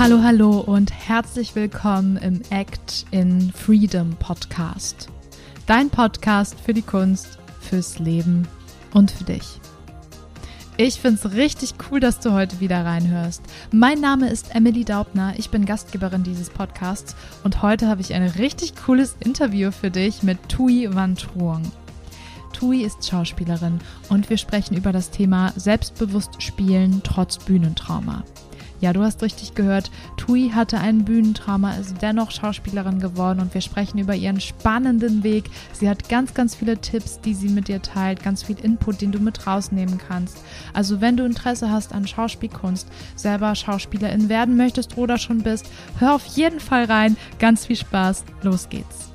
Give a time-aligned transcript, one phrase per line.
[0.00, 5.10] Hallo, hallo und herzlich willkommen im Act in Freedom Podcast.
[5.66, 8.48] Dein Podcast für die Kunst, fürs Leben
[8.94, 9.60] und für dich.
[10.78, 13.42] Ich finde es richtig cool, dass du heute wieder reinhörst.
[13.72, 18.26] Mein Name ist Emily Daubner, ich bin Gastgeberin dieses Podcasts und heute habe ich ein
[18.26, 21.70] richtig cooles Interview für dich mit Tui Van Truong.
[22.54, 28.24] Tui ist Schauspielerin und wir sprechen über das Thema selbstbewusst spielen trotz Bühnentrauma.
[28.80, 29.90] Ja, du hast richtig gehört.
[30.16, 35.50] Tui hatte ein Bühnentrauma, ist dennoch Schauspielerin geworden und wir sprechen über ihren spannenden Weg.
[35.72, 39.12] Sie hat ganz, ganz viele Tipps, die sie mit dir teilt, ganz viel Input, den
[39.12, 40.38] du mit rausnehmen kannst.
[40.72, 45.66] Also wenn du Interesse hast an Schauspielkunst, selber Schauspielerin werden möchtest oder schon bist,
[45.98, 47.16] hör auf jeden Fall rein.
[47.38, 48.24] Ganz viel Spaß.
[48.42, 49.09] Los geht's.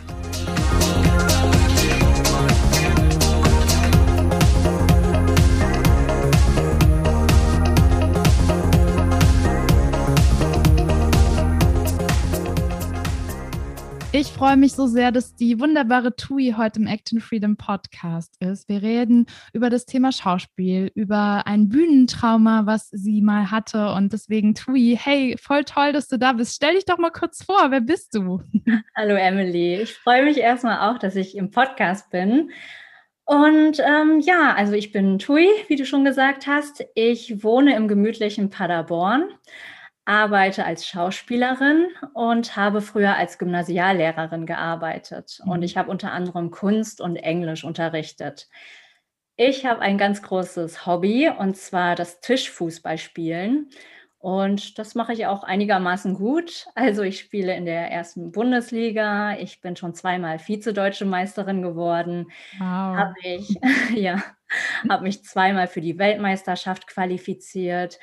[14.18, 18.70] Ich freue mich so sehr, dass die wunderbare Tui heute im Act Freedom Podcast ist.
[18.70, 23.92] Wir reden über das Thema Schauspiel, über ein Bühnentrauma, was sie mal hatte.
[23.92, 26.56] Und deswegen, Tui, hey, voll toll, dass du da bist.
[26.56, 28.42] Stell dich doch mal kurz vor, wer bist du?
[28.96, 32.52] Hallo Emily, ich freue mich erstmal auch, dass ich im Podcast bin.
[33.26, 36.86] Und ähm, ja, also ich bin Tui, wie du schon gesagt hast.
[36.96, 39.26] Ich wohne im gemütlichen Paderborn
[40.06, 45.40] arbeite als Schauspielerin und habe früher als Gymnasiallehrerin gearbeitet.
[45.46, 45.64] Und mhm.
[45.64, 48.48] ich habe unter anderem Kunst und Englisch unterrichtet.
[49.36, 53.70] Ich habe ein ganz großes Hobby und zwar das Tischfußballspielen.
[54.20, 56.66] Und das mache ich auch einigermaßen gut.
[56.74, 59.38] Also ich spiele in der ersten Bundesliga.
[59.38, 62.32] Ich bin schon zweimal Vize-Deutsche Meisterin geworden.
[62.58, 62.62] Wow.
[62.62, 63.56] Habe ich,
[63.96, 64.24] ja,
[64.90, 68.00] habe mich zweimal für die Weltmeisterschaft qualifiziert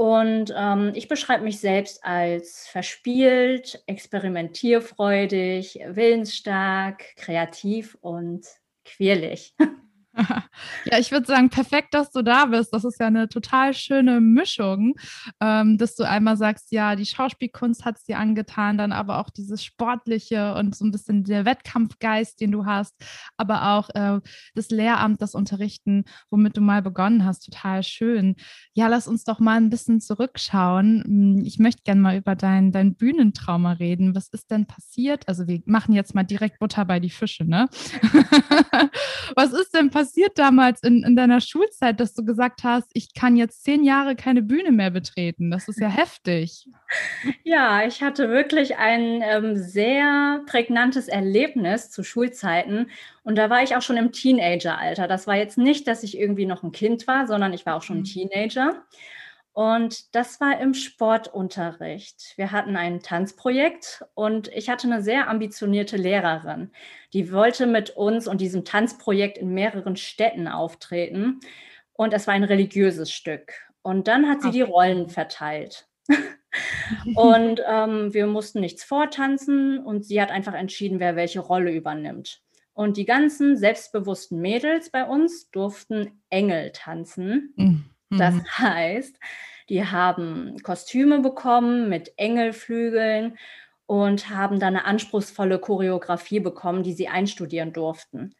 [0.00, 8.46] und ähm, ich beschreibe mich selbst als verspielt, experimentierfreudig, willensstark, kreativ und
[8.86, 9.54] quirlig.
[10.84, 12.72] Ja, ich würde sagen, perfekt, dass du da bist.
[12.72, 14.94] Das ist ja eine total schöne Mischung,
[15.40, 19.30] ähm, dass du einmal sagst, ja, die Schauspielkunst hat es dir angetan, dann aber auch
[19.30, 22.94] dieses Sportliche und so ein bisschen der Wettkampfgeist, den du hast,
[23.36, 24.20] aber auch äh,
[24.54, 27.44] das Lehramt, das Unterrichten, womit du mal begonnen hast.
[27.44, 28.36] Total schön.
[28.74, 31.04] Ja, lass uns doch mal ein bisschen zurückschauen.
[31.04, 34.14] Hm, ich möchte gerne mal über dein, dein Bühnentrauma reden.
[34.14, 35.28] Was ist denn passiert?
[35.28, 37.68] Also, wir machen jetzt mal direkt Butter bei die Fische, ne?
[39.36, 39.99] Was ist denn passiert?
[40.00, 44.16] Passiert damals in, in deiner Schulzeit, dass du gesagt hast, ich kann jetzt zehn Jahre
[44.16, 45.50] keine Bühne mehr betreten?
[45.50, 46.66] Das ist ja heftig.
[47.44, 52.90] Ja, ich hatte wirklich ein ähm, sehr prägnantes Erlebnis zu Schulzeiten.
[53.24, 55.06] Und da war ich auch schon im Teenageralter.
[55.06, 57.82] Das war jetzt nicht, dass ich irgendwie noch ein Kind war, sondern ich war auch
[57.82, 58.30] schon ein mhm.
[58.30, 58.82] Teenager.
[59.60, 62.32] Und das war im Sportunterricht.
[62.36, 66.70] Wir hatten ein Tanzprojekt und ich hatte eine sehr ambitionierte Lehrerin.
[67.12, 71.40] Die wollte mit uns und diesem Tanzprojekt in mehreren Städten auftreten.
[71.92, 73.52] Und es war ein religiöses Stück.
[73.82, 74.56] Und dann hat sie okay.
[74.56, 75.86] die Rollen verteilt.
[77.14, 82.40] und ähm, wir mussten nichts vortanzen und sie hat einfach entschieden, wer welche Rolle übernimmt.
[82.72, 87.52] Und die ganzen selbstbewussten Mädels bei uns durften Engel tanzen.
[87.56, 87.84] Mhm.
[88.10, 88.44] Das mhm.
[88.58, 89.16] heißt,
[89.70, 93.38] die haben Kostüme bekommen mit Engelflügeln
[93.86, 98.34] und haben dann eine anspruchsvolle Choreografie bekommen, die sie einstudieren durften.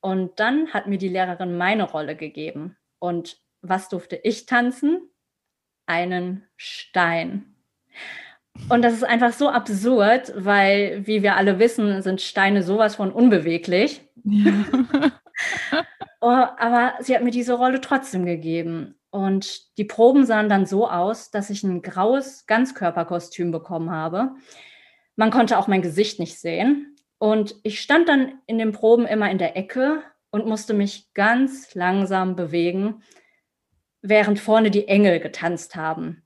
[0.00, 2.76] Und dann hat mir die Lehrerin meine Rolle gegeben.
[2.98, 5.08] Und was durfte ich tanzen?
[5.86, 7.54] Einen Stein.
[8.68, 13.12] Und das ist einfach so absurd, weil, wie wir alle wissen, sind Steine sowas von
[13.12, 14.02] unbeweglich.
[14.24, 14.52] Ja.
[16.20, 18.96] oh, aber sie hat mir diese Rolle trotzdem gegeben.
[19.12, 24.30] Und die Proben sahen dann so aus, dass ich ein graues Ganzkörperkostüm bekommen habe.
[25.16, 26.96] Man konnte auch mein Gesicht nicht sehen.
[27.18, 31.74] Und ich stand dann in den Proben immer in der Ecke und musste mich ganz
[31.74, 33.02] langsam bewegen,
[34.00, 36.22] während vorne die Engel getanzt haben.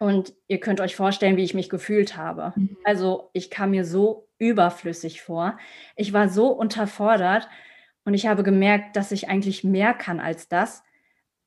[0.00, 2.54] Und ihr könnt euch vorstellen, wie ich mich gefühlt habe.
[2.56, 2.78] Mhm.
[2.84, 5.58] Also ich kam mir so überflüssig vor.
[5.94, 7.50] Ich war so unterfordert
[8.06, 10.82] und ich habe gemerkt, dass ich eigentlich mehr kann als das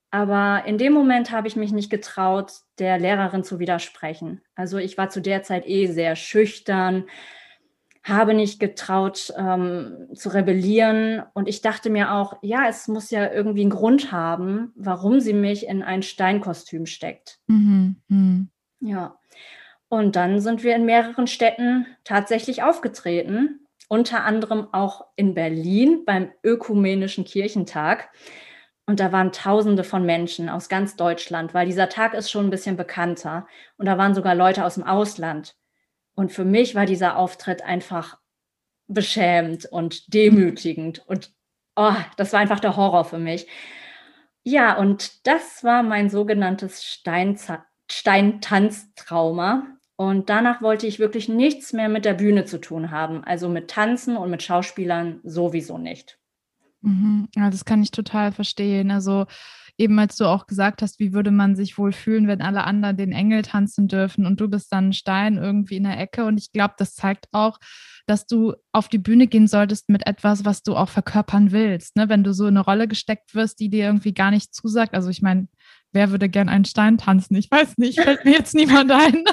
[0.09, 4.41] aber in dem Moment habe ich mich nicht getraut, der Lehrerin zu widersprechen.
[4.55, 7.05] Also ich war zu der Zeit eh sehr schüchtern,
[8.03, 11.23] habe nicht getraut ähm, zu rebellieren.
[11.33, 15.33] Und ich dachte mir auch, ja, es muss ja irgendwie einen Grund haben, warum sie
[15.33, 17.39] mich in ein Steinkostüm steckt.
[17.47, 17.97] Mhm.
[18.07, 18.49] Mhm.
[18.79, 19.19] Ja.
[19.89, 26.31] Und dann sind wir in mehreren Städten tatsächlich aufgetreten, unter anderem auch in Berlin beim
[26.43, 28.09] Ökumenischen Kirchentag.
[28.89, 32.49] Und da waren Tausende von Menschen aus ganz Deutschland, weil dieser Tag ist schon ein
[32.49, 33.45] bisschen bekannter.
[33.77, 35.57] Und da waren sogar Leute aus dem Ausland.
[36.15, 38.17] Und für mich war dieser Auftritt einfach
[38.87, 41.05] beschämend und demütigend.
[41.05, 41.33] Und
[41.75, 43.47] oh, das war einfach der Horror für mich.
[44.43, 46.81] Ja, und das war mein sogenanntes
[47.91, 49.67] Steintanztrauma.
[49.97, 53.21] Und danach wollte ich wirklich nichts mehr mit der Bühne zu tun haben.
[53.25, 56.17] Also mit Tanzen und mit Schauspielern sowieso nicht.
[56.81, 57.27] Mhm.
[57.35, 58.91] Ja, das kann ich total verstehen.
[58.91, 59.25] Also
[59.77, 62.97] eben als du auch gesagt hast, wie würde man sich wohl fühlen, wenn alle anderen
[62.97, 66.25] den Engel tanzen dürfen und du bist dann ein Stein irgendwie in der Ecke.
[66.25, 67.59] Und ich glaube, das zeigt auch,
[68.07, 71.95] dass du auf die Bühne gehen solltest mit etwas, was du auch verkörpern willst.
[71.95, 72.09] Ne?
[72.09, 74.95] Wenn du so in eine Rolle gesteckt wirst, die dir irgendwie gar nicht zusagt.
[74.95, 75.47] Also ich meine,
[75.93, 77.35] wer würde gern einen Stein tanzen?
[77.35, 79.23] Ich weiß nicht, fällt mir jetzt niemand ein.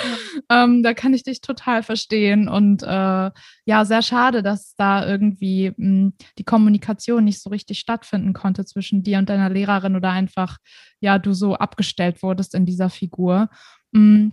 [0.50, 2.48] ähm, da kann ich dich total verstehen.
[2.48, 3.30] Und äh,
[3.64, 8.64] ja, sehr schade, dass da irgendwie mh, hm, die Kommunikation nicht so richtig stattfinden konnte
[8.64, 10.58] zwischen dir und deiner Lehrerin oder einfach,
[11.00, 13.48] ja, du so abgestellt wurdest in dieser Figur.
[13.92, 14.32] Mhm.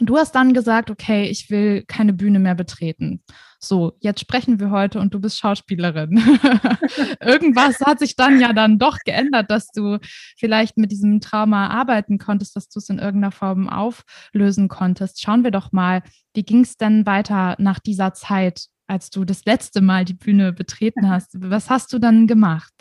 [0.00, 3.22] Du hast dann gesagt, okay, ich will keine Bühne mehr betreten.
[3.60, 6.18] So, jetzt sprechen wir heute und du bist Schauspielerin.
[7.20, 9.98] Irgendwas hat sich dann ja dann doch geändert, dass du
[10.36, 15.20] vielleicht mit diesem Trauma arbeiten konntest, dass du es in irgendeiner Form auflösen konntest.
[15.20, 16.02] Schauen wir doch mal,
[16.34, 20.52] wie ging es denn weiter nach dieser Zeit, als du das letzte Mal die Bühne
[20.52, 21.30] betreten hast?
[21.34, 22.72] Was hast du dann gemacht?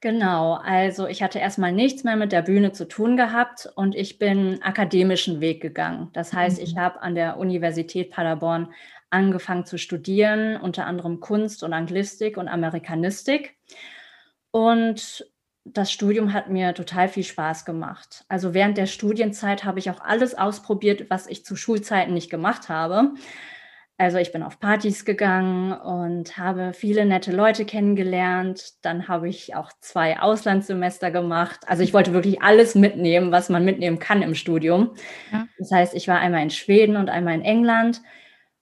[0.00, 4.20] Genau, also ich hatte erstmal nichts mehr mit der Bühne zu tun gehabt und ich
[4.20, 6.10] bin akademischen Weg gegangen.
[6.12, 6.80] Das heißt, ich mhm.
[6.80, 8.72] habe an der Universität Paderborn
[9.10, 13.56] angefangen zu studieren, unter anderem Kunst und Anglistik und Amerikanistik.
[14.52, 15.26] Und
[15.64, 18.24] das Studium hat mir total viel Spaß gemacht.
[18.28, 22.68] Also während der Studienzeit habe ich auch alles ausprobiert, was ich zu Schulzeiten nicht gemacht
[22.68, 23.14] habe.
[24.00, 28.74] Also ich bin auf Partys gegangen und habe viele nette Leute kennengelernt.
[28.82, 31.62] Dann habe ich auch zwei Auslandssemester gemacht.
[31.66, 34.94] Also ich wollte wirklich alles mitnehmen, was man mitnehmen kann im Studium.
[35.32, 35.48] Ja.
[35.58, 38.00] Das heißt, ich war einmal in Schweden und einmal in England.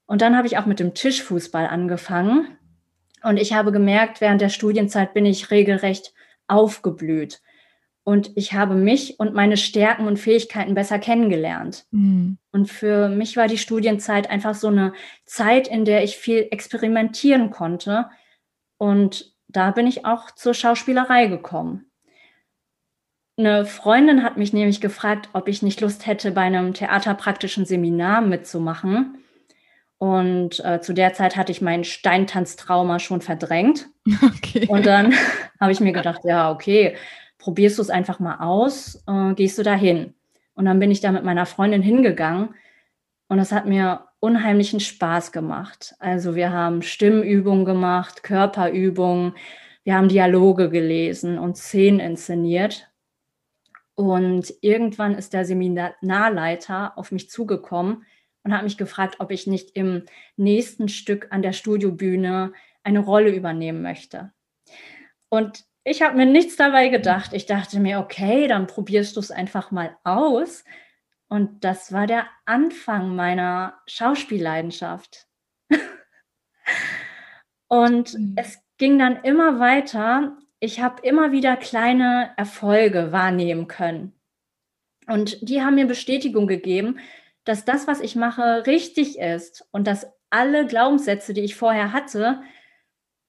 [0.07, 2.57] Und dann habe ich auch mit dem Tischfußball angefangen.
[3.23, 6.15] Und ich habe gemerkt, während der Studienzeit bin ich regelrecht
[6.49, 7.43] aufgeblüht
[8.07, 11.87] und ich habe mich und meine Stärken und Fähigkeiten besser kennengelernt.
[11.91, 12.39] Mhm.
[12.53, 14.93] Und für mich war die Studienzeit einfach so eine
[15.25, 18.09] Zeit, in der ich viel experimentieren konnte.
[18.79, 21.91] Und da bin ich auch zur Schauspielerei gekommen.
[23.37, 28.21] Eine Freundin hat mich nämlich gefragt, ob ich nicht Lust hätte, bei einem theaterpraktischen Seminar
[28.21, 29.19] mitzumachen.
[29.99, 33.89] Und äh, zu der Zeit hatte ich mein Steintanztrauma schon verdrängt.
[34.23, 34.69] Okay.
[34.69, 35.13] Und dann
[35.61, 36.95] habe ich mir gedacht, ja, okay,
[37.39, 40.15] probierst du es einfach mal aus, äh, gehst du da hin.
[40.55, 42.55] Und dann bin ich da mit meiner Freundin hingegangen
[43.29, 45.95] und das hat mir unheimlichen Spaß gemacht.
[45.99, 49.35] Also wir haben Stimmübungen gemacht, Körperübungen,
[49.85, 52.91] wir haben Dialoge gelesen und Szenen inszeniert.
[53.95, 58.05] Und irgendwann ist der Seminarleiter auf mich zugekommen
[58.43, 60.05] und hat mich gefragt, ob ich nicht im
[60.37, 62.53] nächsten Stück an der Studiobühne
[62.83, 64.33] eine Rolle übernehmen möchte.
[65.29, 67.33] Und ich habe mir nichts dabei gedacht.
[67.33, 70.65] Ich dachte mir, okay, dann probierst du es einfach mal aus.
[71.29, 75.29] Und das war der Anfang meiner Schauspielleidenschaft.
[77.69, 78.35] und mhm.
[78.37, 80.37] es ging dann immer weiter.
[80.59, 84.13] Ich habe immer wieder kleine Erfolge wahrnehmen können.
[85.07, 86.99] Und die haben mir Bestätigung gegeben,
[87.45, 92.43] dass das, was ich mache, richtig ist und dass alle Glaubenssätze, die ich vorher hatte,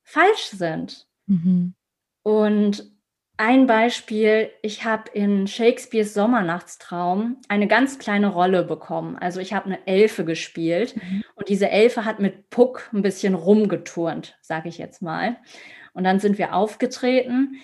[0.01, 1.07] falsch sind.
[1.27, 1.75] Mhm.
[2.27, 2.83] Und
[3.37, 9.15] ein Beispiel, ich habe in Shakespeares Sommernachtstraum eine ganz kleine Rolle bekommen.
[9.15, 11.23] Also ich habe eine Elfe gespielt mhm.
[11.35, 15.37] und diese Elfe hat mit Puck ein bisschen rumgeturnt, sage ich jetzt mal.
[15.93, 17.61] Und dann sind wir aufgetreten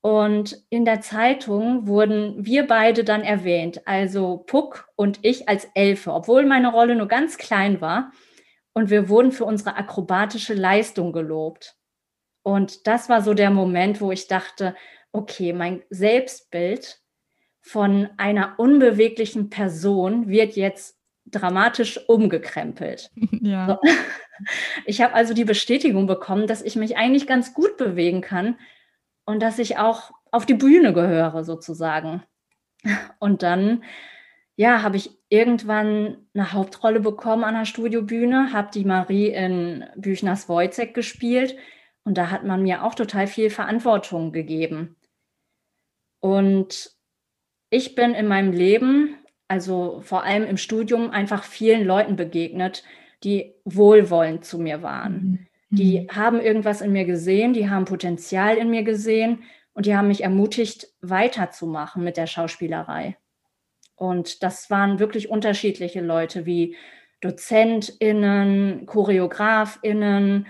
[0.00, 6.12] und in der Zeitung wurden wir beide dann erwähnt, also Puck und ich als Elfe,
[6.12, 8.12] obwohl meine Rolle nur ganz klein war.
[8.74, 11.76] Und wir wurden für unsere akrobatische Leistung gelobt.
[12.44, 14.76] Und das war so der Moment, wo ich dachte,
[15.12, 17.00] okay, mein Selbstbild
[17.62, 23.10] von einer unbeweglichen Person wird jetzt dramatisch umgekrempelt.
[23.40, 23.66] Ja.
[23.66, 23.78] So.
[24.84, 28.58] Ich habe also die Bestätigung bekommen, dass ich mich eigentlich ganz gut bewegen kann
[29.24, 32.24] und dass ich auch auf die Bühne gehöre sozusagen.
[33.20, 33.84] Und dann,
[34.56, 40.48] ja, habe ich irgendwann eine Hauptrolle bekommen an der Studiobühne, habe die Marie in Büchners
[40.48, 41.54] Wojcek gespielt
[42.04, 44.96] und da hat man mir auch total viel Verantwortung gegeben.
[46.20, 46.92] Und
[47.70, 49.16] ich bin in meinem Leben,
[49.48, 52.84] also vor allem im Studium, einfach vielen Leuten begegnet,
[53.24, 55.14] die wohlwollend zu mir waren.
[55.70, 55.76] Mhm.
[55.76, 56.08] Die mhm.
[56.14, 59.42] haben irgendwas in mir gesehen, die haben Potenzial in mir gesehen
[59.74, 63.16] Und die haben mich ermutigt, weiterzumachen mit der Schauspielerei.
[63.96, 66.76] Und das waren wirklich unterschiedliche Leute wie
[67.20, 70.46] DozentInnen, ChoreografInnen,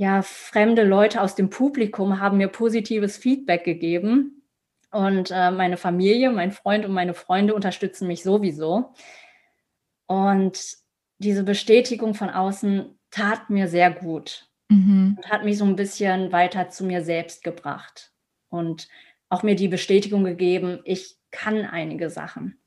[0.00, 4.42] ja, fremde Leute aus dem Publikum haben mir positives Feedback gegeben.
[4.90, 8.94] Und äh, meine Familie, mein Freund und meine Freunde unterstützen mich sowieso.
[10.06, 10.58] Und
[11.18, 15.18] diese Bestätigung von außen tat mir sehr gut mhm.
[15.18, 18.10] und hat mich so ein bisschen weiter zu mir selbst gebracht
[18.48, 18.88] und
[19.28, 22.58] auch mir die Bestätigung gegeben, ich kann einige Sachen.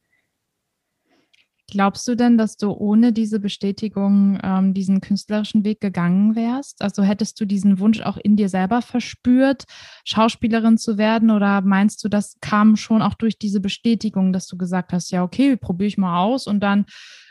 [1.74, 6.84] Glaubst du denn, dass du ohne diese Bestätigung ähm, diesen künstlerischen Weg gegangen wärst?
[6.84, 9.64] Also hättest du diesen Wunsch auch in dir selber verspürt,
[10.06, 11.32] Schauspielerin zu werden?
[11.32, 15.24] Oder meinst du, das kam schon auch durch diese Bestätigung, dass du gesagt hast, ja,
[15.24, 16.86] okay, probiere ich mal aus und dann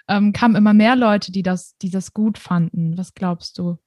[0.09, 2.99] ähm, kamen immer mehr Leute, die das, die das gut fanden.
[2.99, 3.79] Was glaubst du?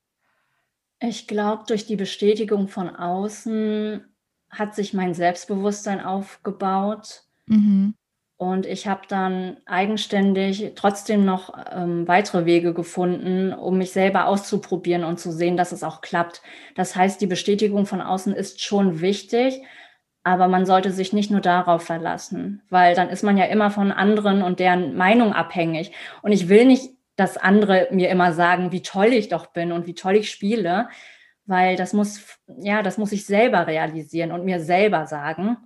[1.02, 4.06] Ich glaube, durch die Bestätigung von außen
[4.50, 7.26] hat sich mein Selbstbewusstsein aufgebaut.
[7.48, 7.96] Mhm.
[8.38, 15.06] Und ich habe dann eigenständig trotzdem noch ähm, weitere Wege gefunden, um mich selber auszuprobieren
[15.06, 16.42] und zu sehen, dass es auch klappt.
[16.76, 19.62] Das heißt, die Bestätigung von außen ist schon wichtig,
[20.24, 23.92] aber man sollte sich nicht nur darauf verlassen, weil dann ist man ja immer von
[23.94, 25.92] anderen und deren Meinung abhängig.
[26.22, 29.88] Und ich will nicht, dass andere mir immer sagen, wie toll ich doch bin und
[29.88, 30.90] wie toll ich spiele,
[31.46, 35.58] weil das muss, ja, das muss ich selber realisieren und mir selber sagen.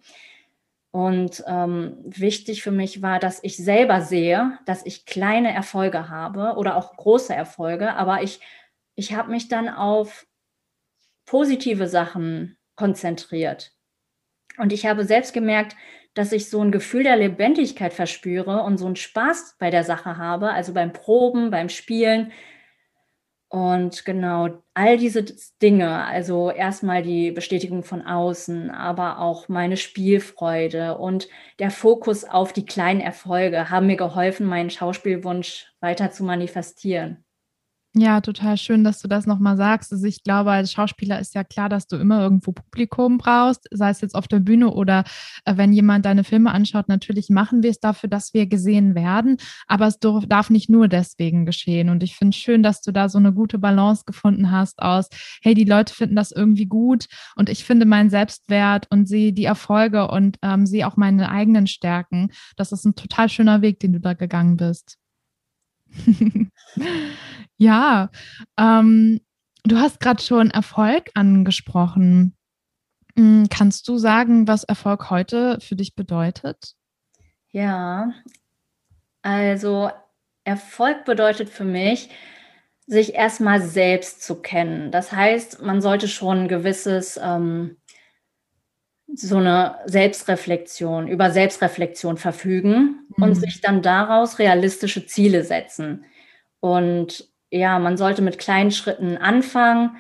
[0.92, 6.56] Und ähm, wichtig für mich war, dass ich selber sehe, dass ich kleine Erfolge habe
[6.58, 8.40] oder auch große Erfolge, aber ich,
[8.96, 10.26] ich habe mich dann auf
[11.26, 13.72] positive Sachen konzentriert.
[14.58, 15.76] Und ich habe selbst gemerkt,
[16.16, 20.18] dass ich so ein Gefühl der Lebendigkeit verspüre und so einen Spaß bei der Sache
[20.18, 22.32] habe, also beim Proben, beim Spielen,
[23.50, 25.26] und genau, all diese
[25.62, 31.28] Dinge, also erstmal die Bestätigung von außen, aber auch meine Spielfreude und
[31.58, 37.26] der Fokus auf die kleinen Erfolge haben mir geholfen, meinen Schauspielwunsch weiter zu manifestieren.
[37.96, 39.92] Ja, total schön, dass du das nochmal sagst.
[39.92, 43.90] Also ich glaube, als Schauspieler ist ja klar, dass du immer irgendwo Publikum brauchst, sei
[43.90, 45.04] es jetzt auf der Bühne oder
[45.46, 46.88] äh, wenn jemand deine Filme anschaut.
[46.88, 51.48] Natürlich machen wir es dafür, dass wir gesehen werden, aber es darf nicht nur deswegen
[51.48, 51.90] geschehen.
[51.90, 55.10] Und ich finde es schön, dass du da so eine gute Balance gefunden hast aus,
[55.42, 59.46] hey, die Leute finden das irgendwie gut und ich finde meinen Selbstwert und sehe die
[59.46, 62.30] Erfolge und ähm, sehe auch meine eigenen Stärken.
[62.56, 65.00] Das ist ein total schöner Weg, den du da gegangen bist.
[67.58, 68.10] ja,
[68.58, 69.20] ähm,
[69.64, 72.36] du hast gerade schon Erfolg angesprochen.
[73.16, 76.74] Hm, kannst du sagen, was Erfolg heute für dich bedeutet?
[77.52, 78.14] Ja,
[79.22, 79.92] also
[80.44, 82.10] Erfolg bedeutet für mich,
[82.88, 84.92] sich erstmal selbst zu kennen.
[84.92, 87.78] Das heißt, man sollte schon ein gewisses ähm,
[89.16, 93.24] so eine Selbstreflexion, über Selbstreflexion verfügen mhm.
[93.24, 96.06] und sich dann daraus realistische Ziele setzen.
[96.60, 99.98] Und ja, man sollte mit kleinen Schritten anfangen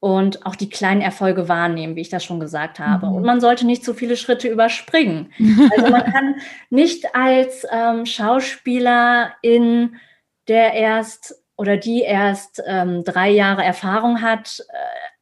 [0.00, 3.06] und auch die kleinen Erfolge wahrnehmen, wie ich das schon gesagt habe.
[3.06, 3.16] Mhm.
[3.16, 5.32] Und man sollte nicht zu viele Schritte überspringen.
[5.76, 6.36] Also man kann
[6.70, 9.96] nicht als ähm, Schauspielerin,
[10.46, 14.74] der erst oder die erst ähm, drei Jahre Erfahrung hat, äh,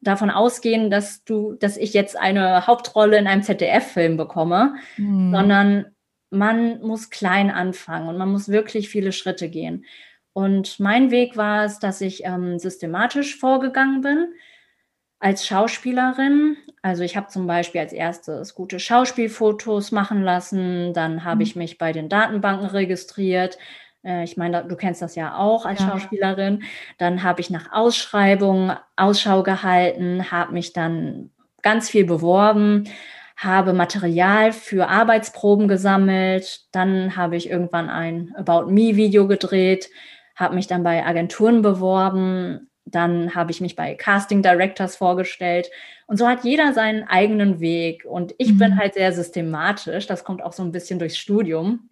[0.03, 5.33] davon ausgehen, dass du, dass ich jetzt eine Hauptrolle in einem ZDF-Film bekomme, mhm.
[5.33, 5.87] sondern
[6.31, 9.87] man muss klein anfangen und man muss wirklich viele Schritte gehen.
[10.35, 14.29] Und mein Weg war es, dass ich ähm, systematisch vorgegangen bin
[15.19, 16.59] als Schauspielerin.
[16.83, 21.41] Also ich habe zum Beispiel als erstes gute Schauspielfotos machen lassen, dann habe mhm.
[21.41, 23.57] ich mich bei den Datenbanken registriert,
[24.07, 25.89] ich meine, du kennst das ja auch als ja.
[25.89, 26.63] Schauspielerin.
[26.99, 31.31] Dann habe ich nach Ausschreibungen Ausschau gehalten, habe mich dann
[31.63, 32.85] ganz viel beworben,
[33.37, 36.61] habe Material für Arbeitsproben gesammelt.
[36.73, 39.91] Dann habe ich irgendwann ein About Me-Video gedreht,
[40.37, 42.71] habe mich dann bei Agenturen beworben.
[42.85, 45.69] Dann habe ich mich bei Casting Directors vorgestellt.
[46.07, 48.05] Und so hat jeder seinen eigenen Weg.
[48.05, 48.59] Und ich mhm.
[48.59, 50.07] bin halt sehr systematisch.
[50.07, 51.89] Das kommt auch so ein bisschen durchs Studium.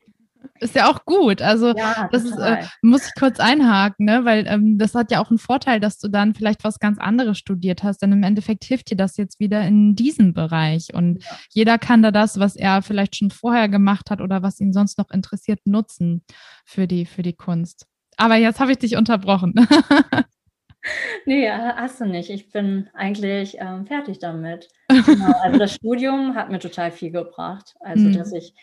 [0.60, 1.42] Ist ja auch gut.
[1.42, 4.24] Also ja, das ist, äh, muss ich kurz einhaken, ne?
[4.24, 7.38] weil ähm, das hat ja auch einen Vorteil, dass du dann vielleicht was ganz anderes
[7.38, 8.02] studiert hast.
[8.02, 10.94] Denn im Endeffekt hilft dir das jetzt wieder in diesem Bereich.
[10.94, 11.30] Und ja.
[11.50, 14.98] jeder kann da das, was er vielleicht schon vorher gemacht hat oder was ihn sonst
[14.98, 16.22] noch interessiert, nutzen
[16.64, 17.86] für die, für die Kunst.
[18.16, 19.54] Aber jetzt habe ich dich unterbrochen.
[21.26, 22.30] nee, hast du nicht.
[22.30, 24.68] Ich bin eigentlich ähm, fertig damit.
[25.06, 25.32] Genau.
[25.42, 27.74] Also das Studium hat mir total viel gebracht.
[27.80, 28.12] Also, mhm.
[28.12, 28.54] dass ich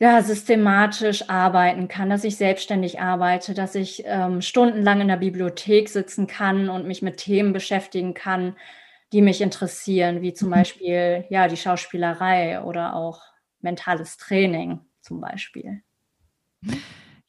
[0.00, 5.90] ja, systematisch arbeiten kann, dass ich selbstständig arbeite, dass ich ähm, stundenlang in der Bibliothek
[5.90, 8.56] sitzen kann und mich mit Themen beschäftigen kann,
[9.12, 10.52] die mich interessieren, wie zum mhm.
[10.52, 13.20] Beispiel ja die Schauspielerei oder auch
[13.60, 15.82] mentales Training zum Beispiel.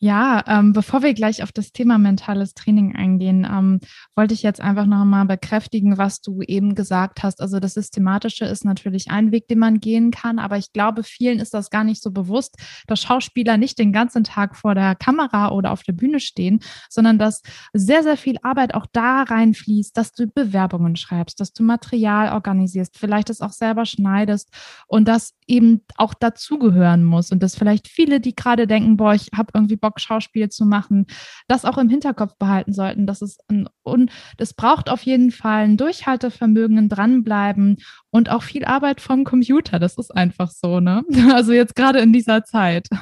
[0.03, 3.79] Ja, ähm, bevor wir gleich auf das Thema mentales Training eingehen, ähm,
[4.15, 7.39] wollte ich jetzt einfach noch mal bekräftigen, was du eben gesagt hast.
[7.39, 11.37] Also das Systematische ist natürlich ein Weg, den man gehen kann, aber ich glaube, vielen
[11.37, 12.55] ist das gar nicht so bewusst,
[12.87, 17.19] dass Schauspieler nicht den ganzen Tag vor der Kamera oder auf der Bühne stehen, sondern
[17.19, 22.33] dass sehr, sehr viel Arbeit auch da reinfließt, dass du Bewerbungen schreibst, dass du Material
[22.33, 24.49] organisierst, vielleicht es auch selber schneidest
[24.87, 29.29] und das eben auch dazugehören muss und dass vielleicht viele, die gerade denken, boah, ich
[29.37, 31.05] habe irgendwie Bock Bock, Schauspiel zu machen,
[31.47, 33.05] das auch im Hinterkopf behalten sollten.
[33.05, 37.77] Das ist ein, und das braucht auf jeden Fall ein Durchhaltevermögen, ein Dranbleiben
[38.09, 39.79] und auch viel Arbeit vom Computer.
[39.79, 41.03] Das ist einfach so, ne?
[41.33, 42.87] Also jetzt gerade in dieser Zeit.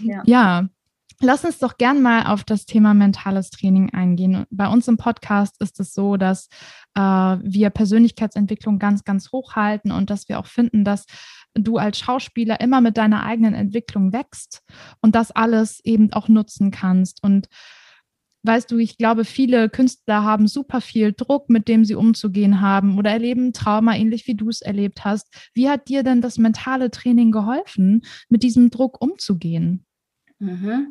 [0.00, 0.22] Ja.
[0.24, 0.68] ja.
[1.20, 4.46] Lass uns doch gern mal auf das Thema mentales Training eingehen.
[4.48, 6.48] Bei uns im Podcast ist es so, dass
[6.94, 11.04] äh, wir Persönlichkeitsentwicklung ganz, ganz hoch halten und dass wir auch finden, dass
[11.54, 14.62] du als Schauspieler immer mit deiner eigenen Entwicklung wächst
[15.00, 17.22] und das alles eben auch nutzen kannst.
[17.22, 17.48] Und
[18.42, 22.98] weißt du, ich glaube, viele Künstler haben super viel Druck, mit dem sie umzugehen haben
[22.98, 25.50] oder erleben Trauma, ähnlich wie du es erlebt hast.
[25.54, 29.86] Wie hat dir denn das mentale Training geholfen, mit diesem Druck umzugehen?
[30.38, 30.90] Mhm.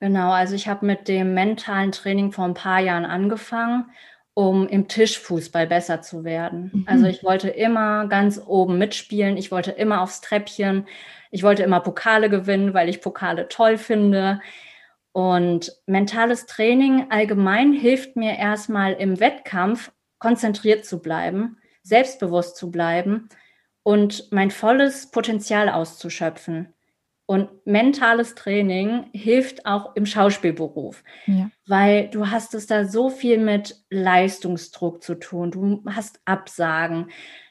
[0.00, 3.90] Genau, also ich habe mit dem mentalen Training vor ein paar Jahren angefangen
[4.34, 6.70] um im Tischfußball besser zu werden.
[6.72, 6.84] Mhm.
[6.86, 10.86] Also ich wollte immer ganz oben mitspielen, ich wollte immer aufs Treppchen,
[11.30, 14.40] ich wollte immer Pokale gewinnen, weil ich Pokale toll finde.
[15.12, 23.28] Und mentales Training allgemein hilft mir erstmal im Wettkampf konzentriert zu bleiben, selbstbewusst zu bleiben
[23.82, 26.74] und mein volles Potenzial auszuschöpfen.
[27.30, 31.48] Und mentales Training hilft auch im Schauspielberuf, ja.
[31.64, 35.52] weil du hast es da so viel mit Leistungsdruck zu tun.
[35.52, 37.06] Du hast Absagen,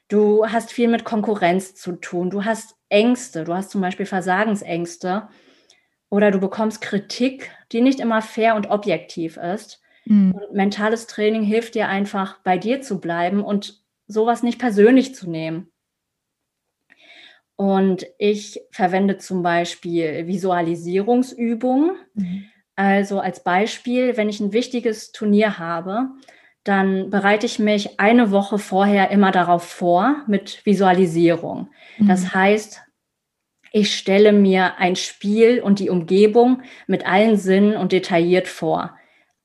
[0.10, 5.30] du hast viel mit Konkurrenz zu tun, du hast Ängste, du hast zum Beispiel Versagensängste
[6.10, 9.82] oder du bekommst Kritik, die nicht immer fair und objektiv ist.
[10.04, 10.34] Mhm.
[10.34, 15.30] Und mentales Training hilft dir einfach, bei dir zu bleiben und sowas nicht persönlich zu
[15.30, 15.72] nehmen.
[17.60, 21.92] Und ich verwende zum Beispiel Visualisierungsübungen.
[22.14, 22.46] Mhm.
[22.78, 26.08] Also als Beispiel, wenn ich ein wichtiges Turnier habe,
[26.64, 31.68] dann bereite ich mich eine Woche vorher immer darauf vor mit Visualisierung.
[31.98, 32.08] Mhm.
[32.08, 32.82] Das heißt,
[33.74, 38.98] ich stelle mir ein Spiel und die Umgebung mit allen Sinnen und detailliert vor.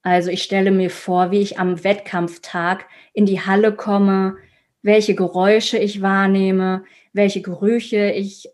[0.03, 4.37] Also ich stelle mir vor, wie ich am Wettkampftag in die Halle komme,
[4.83, 8.49] welche Geräusche ich wahrnehme, welche Gerüche ich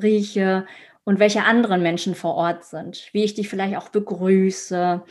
[0.00, 0.66] rieche
[1.04, 5.02] und welche anderen Menschen vor Ort sind, wie ich die vielleicht auch begrüße.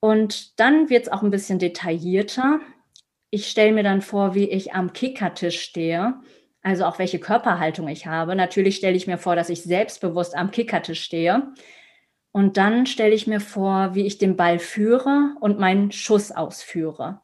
[0.00, 2.60] Und dann wird es auch ein bisschen detaillierter.
[3.30, 6.14] Ich stelle mir dann vor, wie ich am Kickertisch stehe,
[6.62, 8.34] also auch welche Körperhaltung ich habe.
[8.36, 11.52] Natürlich stelle ich mir vor, dass ich selbstbewusst am Kickertisch stehe.
[12.30, 17.20] Und dann stelle ich mir vor, wie ich den Ball führe und meinen Schuss ausführe.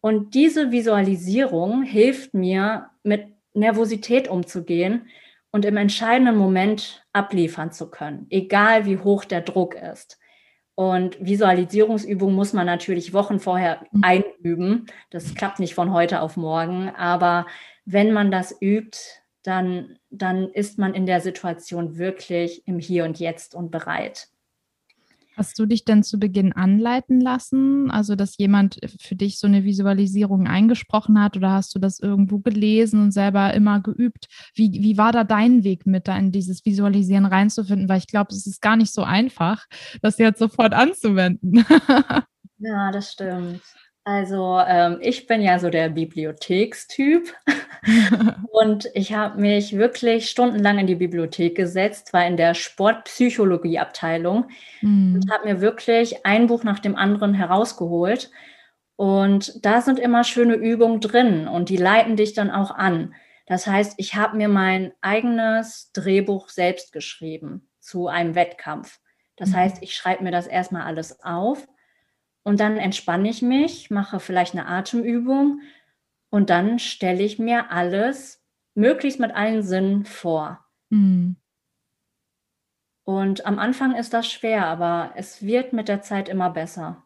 [0.00, 5.08] Und diese Visualisierung hilft mir, mit Nervosität umzugehen
[5.50, 10.18] und im entscheidenden Moment abliefern zu können, egal wie hoch der Druck ist.
[10.74, 14.04] Und Visualisierungsübungen muss man natürlich Wochen vorher mhm.
[14.04, 14.86] einüben.
[15.10, 16.90] Das klappt nicht von heute auf morgen.
[16.90, 17.46] Aber
[17.84, 18.96] wenn man das übt,
[19.42, 24.28] dann, dann ist man in der Situation wirklich im Hier und Jetzt und bereit.
[25.38, 27.92] Hast du dich denn zu Beginn anleiten lassen?
[27.92, 32.40] Also, dass jemand für dich so eine Visualisierung eingesprochen hat oder hast du das irgendwo
[32.40, 34.26] gelesen und selber immer geübt?
[34.56, 37.88] Wie, wie war da dein Weg mit, da in dieses Visualisieren reinzufinden?
[37.88, 39.66] Weil ich glaube, es ist gar nicht so einfach,
[40.02, 41.64] das jetzt sofort anzuwenden.
[42.58, 43.62] ja, das stimmt.
[44.08, 47.30] Also ähm, ich bin ja so der Bibliothekstyp
[48.52, 54.48] und ich habe mich wirklich stundenlang in die Bibliothek gesetzt, war in der Sportpsychologie-Abteilung
[54.80, 55.16] mhm.
[55.16, 58.30] und habe mir wirklich ein Buch nach dem anderen herausgeholt.
[58.96, 63.12] Und da sind immer schöne Übungen drin und die leiten dich dann auch an.
[63.44, 69.00] Das heißt, ich habe mir mein eigenes Drehbuch selbst geschrieben zu einem Wettkampf.
[69.36, 69.56] Das mhm.
[69.56, 71.68] heißt, ich schreibe mir das erstmal alles auf
[72.48, 75.60] und dann entspanne ich mich, mache vielleicht eine Atemübung
[76.30, 78.42] und dann stelle ich mir alles
[78.74, 80.64] möglichst mit allen Sinnen vor.
[80.88, 81.36] Mhm.
[83.04, 87.04] Und am Anfang ist das schwer, aber es wird mit der Zeit immer besser.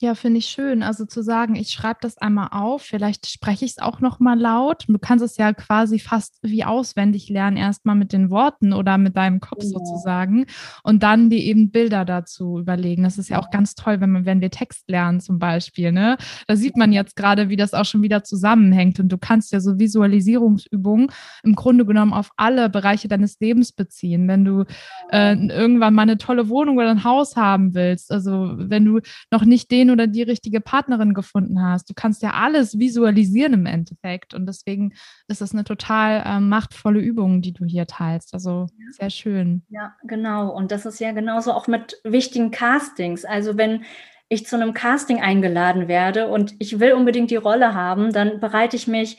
[0.00, 0.84] Ja, finde ich schön.
[0.84, 4.38] Also zu sagen, ich schreibe das einmal auf, vielleicht spreche ich es auch noch mal
[4.38, 4.84] laut.
[4.86, 9.16] Du kannst es ja quasi fast wie auswendig lernen, erstmal mit den Worten oder mit
[9.16, 9.70] deinem Kopf ja.
[9.70, 10.46] sozusagen
[10.84, 13.02] und dann die eben Bilder dazu überlegen.
[13.02, 15.90] Das ist ja auch ganz toll, wenn man, wenn wir Text lernen zum Beispiel.
[15.90, 16.16] Ne?
[16.46, 19.00] Da sieht man jetzt gerade, wie das auch schon wieder zusammenhängt.
[19.00, 21.08] Und du kannst ja so Visualisierungsübungen
[21.42, 24.28] im Grunde genommen auf alle Bereiche deines Lebens beziehen.
[24.28, 24.64] Wenn du
[25.10, 29.00] äh, irgendwann mal eine tolle Wohnung oder ein Haus haben willst, also wenn du
[29.32, 31.88] noch nicht den den oder die richtige Partnerin gefunden hast.
[31.88, 34.34] Du kannst ja alles visualisieren im Endeffekt.
[34.34, 34.92] Und deswegen
[35.26, 38.34] ist es eine total äh, machtvolle Übung, die du hier teilst.
[38.34, 38.92] Also ja.
[38.92, 39.62] sehr schön.
[39.68, 40.50] Ja, genau.
[40.50, 43.24] Und das ist ja genauso auch mit wichtigen Castings.
[43.24, 43.84] Also wenn
[44.28, 48.76] ich zu einem Casting eingeladen werde und ich will unbedingt die Rolle haben, dann bereite
[48.76, 49.16] ich mich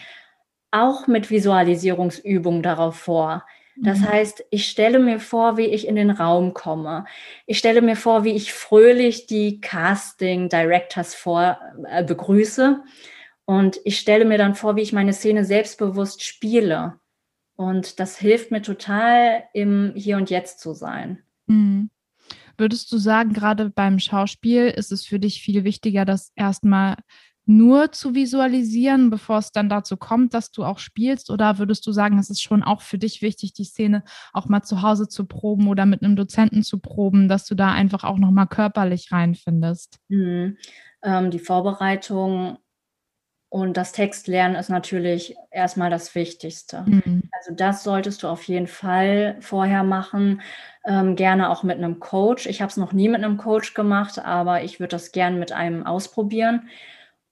[0.72, 3.44] auch mit Visualisierungsübungen darauf vor.
[3.82, 4.10] Das mhm.
[4.10, 7.06] heißt, ich stelle mir vor, wie ich in den Raum komme.
[7.46, 12.84] Ich stelle mir vor, wie ich fröhlich die Casting Directors vor äh, begrüße.
[13.46, 17.00] Und ich stelle mir dann vor, wie ich meine Szene selbstbewusst spiele.
[17.56, 21.24] Und das hilft mir total, im Hier und Jetzt zu sein.
[21.48, 21.90] Mhm.
[22.58, 26.98] Würdest du sagen, gerade beim Schauspiel ist es für dich viel wichtiger, dass erstmal
[27.50, 31.32] nur zu visualisieren, bevor es dann dazu kommt, dass du auch spielst?
[31.32, 34.62] Oder würdest du sagen, es ist schon auch für dich wichtig, die Szene auch mal
[34.62, 38.20] zu Hause zu proben oder mit einem Dozenten zu proben, dass du da einfach auch
[38.20, 39.98] nochmal körperlich reinfindest?
[40.10, 40.58] Mhm.
[41.02, 42.60] Ähm, die Vorbereitung
[43.50, 46.84] und das Textlernen ist natürlich erstmal das Wichtigste.
[46.86, 47.24] Mhm.
[47.32, 50.42] Also das solltest du auf jeden Fall vorher machen.
[50.86, 52.46] Ähm, gerne auch mit einem Coach.
[52.46, 55.52] Ich habe es noch nie mit einem Coach gemacht, aber ich würde das gerne mit
[55.52, 56.70] einem ausprobieren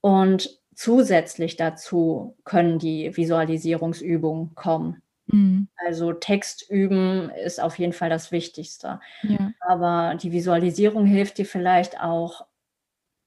[0.08, 5.02] und zusätzlich dazu können die Visualisierungsübungen kommen.
[5.26, 5.68] Mhm.
[5.76, 9.02] Also Text üben ist auf jeden Fall das Wichtigste.
[9.24, 9.52] Ja.
[9.60, 12.46] Aber die Visualisierung hilft dir vielleicht auch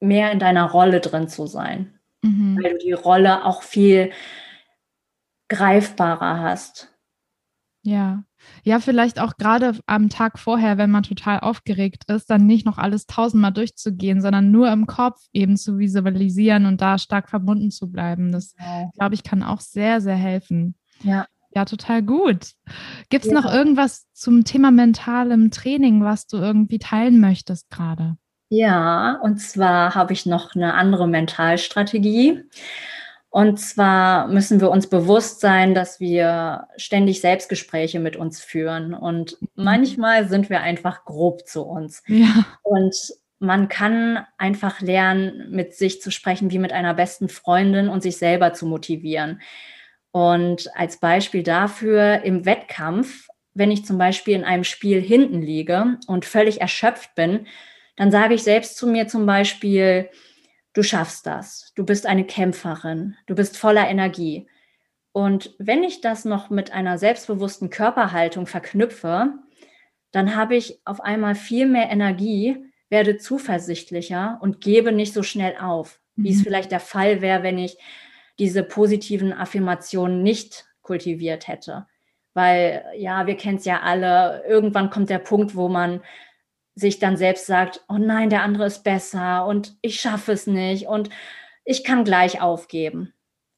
[0.00, 2.58] mehr in deiner Rolle drin zu sein, mhm.
[2.62, 4.10] weil du die Rolle auch viel
[5.50, 6.89] greifbarer hast.
[7.82, 8.24] Ja.
[8.62, 12.78] Ja, vielleicht auch gerade am Tag vorher, wenn man total aufgeregt ist, dann nicht noch
[12.78, 17.90] alles tausendmal durchzugehen, sondern nur im Kopf eben zu visualisieren und da stark verbunden zu
[17.90, 18.32] bleiben.
[18.32, 18.90] Das, ja.
[18.96, 20.74] glaube ich, kann auch sehr, sehr helfen.
[21.02, 21.26] Ja.
[21.52, 22.52] Ja, total gut.
[23.08, 23.40] Gibt es ja.
[23.40, 28.16] noch irgendwas zum Thema mentalem Training, was du irgendwie teilen möchtest gerade?
[28.50, 32.44] Ja, und zwar habe ich noch eine andere Mentalstrategie.
[33.30, 38.92] Und zwar müssen wir uns bewusst sein, dass wir ständig Selbstgespräche mit uns führen.
[38.92, 42.02] Und manchmal sind wir einfach grob zu uns.
[42.08, 42.44] Ja.
[42.62, 42.94] Und
[43.38, 48.16] man kann einfach lernen, mit sich zu sprechen wie mit einer besten Freundin und sich
[48.16, 49.40] selber zu motivieren.
[50.10, 55.98] Und als Beispiel dafür im Wettkampf, wenn ich zum Beispiel in einem Spiel hinten liege
[56.08, 57.46] und völlig erschöpft bin,
[57.96, 60.08] dann sage ich selbst zu mir zum Beispiel,
[60.72, 64.48] du schaffst das, du bist eine Kämpferin, du bist voller Energie.
[65.12, 69.32] Und wenn ich das noch mit einer selbstbewussten Körperhaltung verknüpfe,
[70.12, 75.56] dann habe ich auf einmal viel mehr Energie, werde zuversichtlicher und gebe nicht so schnell
[75.60, 76.24] auf, mhm.
[76.24, 76.42] wie es mhm.
[76.44, 77.76] vielleicht der Fall wäre, wenn ich
[78.38, 81.86] diese positiven Affirmationen nicht kultiviert hätte.
[82.32, 86.00] Weil ja, wir kennen es ja alle, irgendwann kommt der Punkt, wo man
[86.80, 90.86] sich dann selbst sagt, oh nein, der andere ist besser und ich schaffe es nicht
[90.86, 91.10] und
[91.64, 93.12] ich kann gleich aufgeben.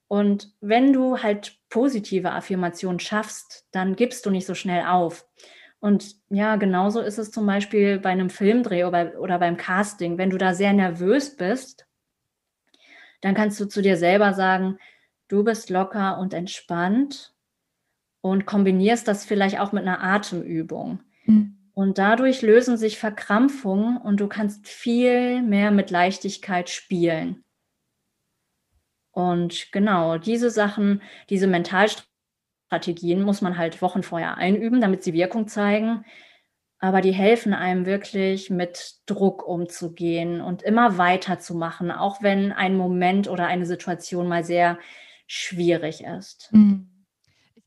[0.08, 5.26] Und wenn du halt positive Affirmationen schaffst, dann gibst du nicht so schnell auf.
[5.80, 10.18] Und ja, genauso ist es zum Beispiel bei einem Filmdreh oder, oder beim Casting.
[10.18, 11.86] Wenn du da sehr nervös bist,
[13.22, 14.78] dann kannst du zu dir selber sagen,
[15.28, 17.34] du bist locker und entspannt
[18.20, 21.00] und kombinierst das vielleicht auch mit einer Atemübung.
[21.24, 21.61] Mhm.
[21.74, 27.44] Und dadurch lösen sich Verkrampfungen und du kannst viel mehr mit Leichtigkeit spielen.
[29.10, 35.48] Und genau, diese Sachen, diese Mentalstrategien muss man halt Wochen vorher einüben, damit sie Wirkung
[35.48, 36.04] zeigen.
[36.78, 43.28] Aber die helfen einem wirklich, mit Druck umzugehen und immer weiterzumachen, auch wenn ein Moment
[43.28, 44.78] oder eine Situation mal sehr
[45.26, 46.50] schwierig ist.
[46.52, 46.91] Mhm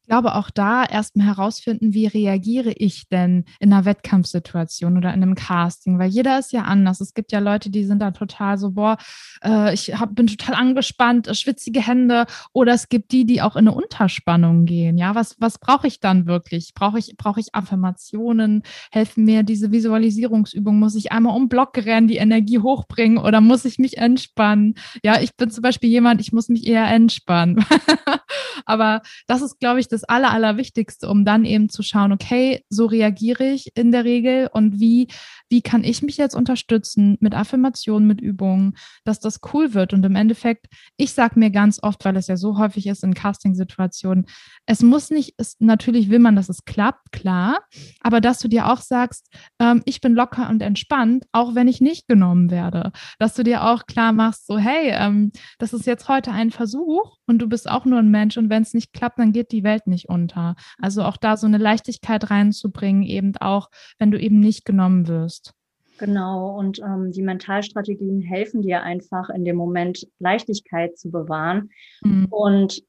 [0.05, 5.35] glaube, auch da erstmal herausfinden, wie reagiere ich denn in einer Wettkampfsituation oder in einem
[5.35, 7.01] Casting, weil jeder ist ja anders.
[7.01, 8.97] Es gibt ja Leute, die sind da total so, boah,
[9.43, 12.25] äh, ich hab, bin total angespannt, äh, schwitzige Hände.
[12.53, 14.97] Oder es gibt die, die auch in eine Unterspannung gehen.
[14.97, 16.73] Ja, was, was brauche ich dann wirklich?
[16.73, 18.63] Brauche ich, brauche ich Affirmationen?
[18.91, 20.79] Helfen mir diese Visualisierungsübung?
[20.79, 24.75] Muss ich einmal um Block rennen, die Energie hochbringen oder muss ich mich entspannen?
[25.03, 27.65] Ja, ich bin zum Beispiel jemand, ich muss mich eher entspannen.
[28.65, 32.85] Aber das ist, glaube ich, das Aller, Allerwichtigste, um dann eben zu schauen, okay, so
[32.85, 35.07] reagiere ich in der Regel und wie,
[35.49, 39.93] wie kann ich mich jetzt unterstützen mit Affirmationen, mit Übungen, dass das cool wird.
[39.93, 43.13] Und im Endeffekt, ich sage mir ganz oft, weil es ja so häufig ist in
[43.13, 44.25] Casting-Situationen,
[44.65, 47.59] es muss nicht, es, natürlich will man, dass es klappt, klar,
[48.01, 49.27] aber dass du dir auch sagst,
[49.59, 52.91] ähm, ich bin locker und entspannt, auch wenn ich nicht genommen werde.
[53.19, 57.17] Dass du dir auch klar machst, so, hey, ähm, das ist jetzt heute ein Versuch
[57.25, 59.63] und du bist auch nur ein Mensch und wenn es nicht klappt, dann geht die
[59.63, 60.55] Welt nicht unter.
[60.79, 63.69] Also auch da so eine Leichtigkeit reinzubringen, eben auch,
[63.99, 65.53] wenn du eben nicht genommen wirst.
[65.97, 71.69] Genau, und ähm, die Mentalstrategien helfen dir einfach in dem Moment Leichtigkeit zu bewahren.
[72.03, 72.27] Mhm.
[72.29, 72.83] Und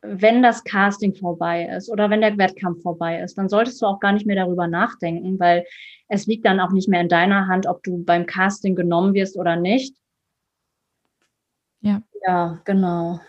[0.00, 4.00] wenn das Casting vorbei ist oder wenn der Wettkampf vorbei ist, dann solltest du auch
[4.00, 5.64] gar nicht mehr darüber nachdenken, weil
[6.08, 9.36] es liegt dann auch nicht mehr in deiner Hand, ob du beim Casting genommen wirst
[9.36, 9.96] oder nicht.
[11.80, 12.02] Ja.
[12.24, 13.20] Ja, genau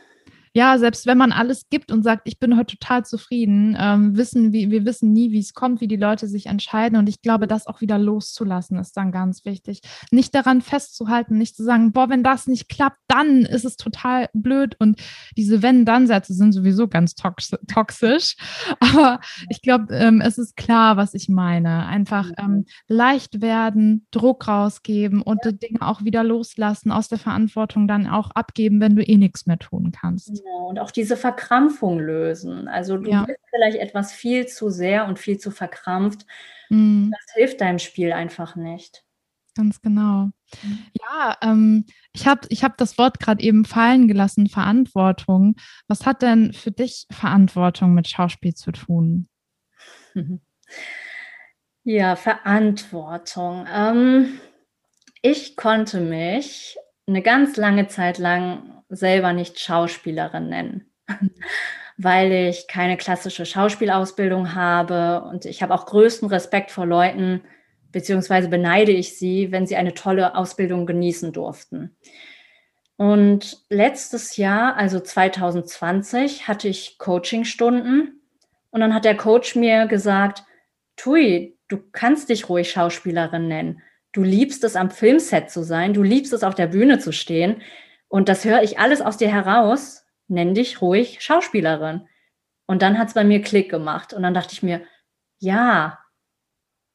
[0.55, 4.53] ja, selbst wenn man alles gibt und sagt, ich bin heute total zufrieden, ähm, wissen
[4.53, 6.99] wir, wir wissen nie, wie es kommt, wie die Leute sich entscheiden.
[6.99, 9.81] Und ich glaube, das auch wieder loszulassen ist dann ganz wichtig.
[10.11, 14.29] Nicht daran festzuhalten, nicht zu sagen, boah, wenn das nicht klappt, dann ist es total
[14.33, 14.75] blöd.
[14.77, 15.01] Und
[15.35, 18.35] diese Wenn-Dann-Sätze sind sowieso ganz toxisch.
[18.79, 21.87] Aber ich glaube, ähm, es ist klar, was ich meine.
[21.87, 22.35] Einfach mhm.
[22.37, 28.05] ähm, leicht werden, Druck rausgeben und die Dinge auch wieder loslassen, aus der Verantwortung dann
[28.05, 30.42] auch abgeben, wenn du eh nichts mehr tun kannst.
[30.43, 32.67] Genau, und auch diese Verkrampfung lösen.
[32.67, 33.23] Also du ja.
[33.23, 36.25] bist vielleicht etwas viel zu sehr und viel zu verkrampft.
[36.69, 37.11] Mhm.
[37.11, 39.05] Das hilft deinem Spiel einfach nicht.
[39.55, 40.31] Ganz genau.
[40.61, 40.85] Mhm.
[40.99, 45.55] Ja, ähm, ich habe ich hab das Wort gerade eben fallen gelassen, Verantwortung.
[45.87, 49.27] Was hat denn für dich Verantwortung mit Schauspiel zu tun?
[51.85, 53.67] Ja, Verantwortung.
[53.69, 54.39] Ähm,
[55.21, 60.91] ich konnte mich eine ganz lange Zeit lang selber nicht Schauspielerin nennen,
[61.97, 67.41] weil ich keine klassische Schauspielausbildung habe und ich habe auch größten Respekt vor Leuten,
[67.91, 71.95] beziehungsweise beneide ich sie, wenn sie eine tolle Ausbildung genießen durften.
[72.95, 78.21] Und letztes Jahr, also 2020, hatte ich Coachingstunden
[78.69, 80.43] und dann hat der Coach mir gesagt,
[80.95, 83.81] Tui, du kannst dich ruhig Schauspielerin nennen.
[84.13, 87.61] Du liebst es, am Filmset zu sein, du liebst es, auf der Bühne zu stehen.
[88.07, 90.05] Und das höre ich alles aus dir heraus.
[90.27, 92.07] Nenn dich ruhig Schauspielerin.
[92.65, 94.13] Und dann hat es bei mir Klick gemacht.
[94.13, 94.81] Und dann dachte ich mir,
[95.39, 95.99] ja,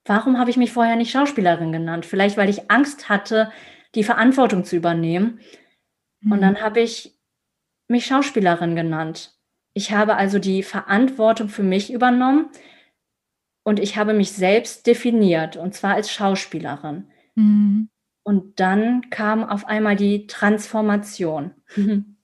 [0.04, 2.06] warum habe ich mich vorher nicht Schauspielerin genannt?
[2.06, 3.52] Vielleicht, weil ich Angst hatte,
[3.94, 5.40] die Verantwortung zu übernehmen.
[6.20, 6.32] Mhm.
[6.32, 7.18] Und dann habe ich
[7.88, 9.34] mich Schauspielerin genannt.
[9.74, 12.50] Ich habe also die Verantwortung für mich übernommen
[13.68, 17.10] und ich habe mich selbst definiert, und zwar als Schauspielerin.
[17.34, 17.90] Mhm.
[18.22, 21.54] Und dann kam auf einmal die Transformation.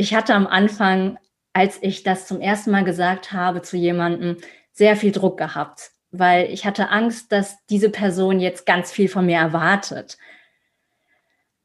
[0.00, 1.18] Ich hatte am Anfang,
[1.52, 4.36] als ich das zum ersten Mal gesagt habe zu jemandem,
[4.72, 9.26] sehr viel Druck gehabt, weil ich hatte Angst, dass diese Person jetzt ganz viel von
[9.26, 10.18] mir erwartet.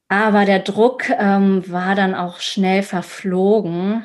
[0.07, 4.03] Aber der Druck ähm, war dann auch schnell verflogen.